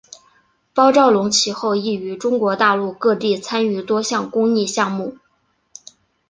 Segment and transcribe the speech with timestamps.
[0.73, 5.19] 包兆龙其后亦于中国大陆各地参与多项公益项目。